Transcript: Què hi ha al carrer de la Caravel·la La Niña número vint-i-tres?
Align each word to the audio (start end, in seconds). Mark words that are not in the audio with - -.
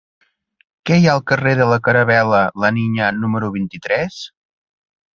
Què 0.89 0.97
hi 1.01 1.05
ha 1.09 1.11
al 1.17 1.21
carrer 1.33 1.53
de 1.61 1.69
la 1.73 1.79
Caravel·la 1.89 2.41
La 2.65 2.75
Niña 2.81 3.13
número 3.23 3.55
vint-i-tres? 3.63 4.21